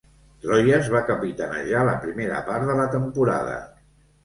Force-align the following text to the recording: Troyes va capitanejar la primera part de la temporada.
Troyes 0.45 0.89
va 0.93 1.01
capitanejar 1.09 1.85
la 1.91 1.95
primera 2.07 2.41
part 2.51 2.69
de 2.73 2.81
la 2.83 2.89
temporada. 2.99 3.63